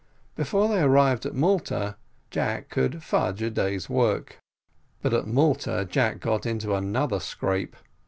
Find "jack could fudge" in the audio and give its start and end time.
2.31-3.43